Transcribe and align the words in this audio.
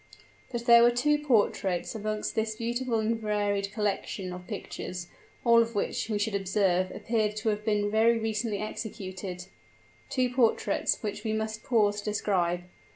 But 0.51 0.65
there 0.65 0.81
were 0.81 0.89
two 0.89 1.19
portraits 1.19 1.93
amongst 1.93 2.33
this 2.33 2.55
beautiful 2.55 2.97
and 2.99 3.21
varied 3.21 3.71
collection 3.71 4.33
of 4.33 4.47
pictures, 4.47 5.05
all 5.45 5.61
of 5.61 5.75
which, 5.75 6.09
we 6.09 6.17
should 6.17 6.33
observe, 6.33 6.89
appeared 6.89 7.35
to 7.35 7.49
have 7.49 7.63
been 7.63 7.91
very 7.91 8.17
recently 8.17 8.57
executed 8.57 9.45
two 10.09 10.31
portraits 10.33 11.03
which 11.03 11.23
we 11.23 11.33
must 11.33 11.61
pause 11.61 11.99
to 11.99 12.05
describe. 12.05 12.63